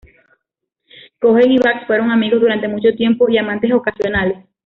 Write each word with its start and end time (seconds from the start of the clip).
Cohen 1.19 1.51
y 1.51 1.59
Bax 1.59 1.85
fueron 1.85 2.09
amigos 2.09 2.41
durante 2.41 2.67
mucho 2.67 2.89
tiempo 2.97 3.29
y 3.29 3.37
amantes 3.37 3.71
ocasionales. 3.71 4.43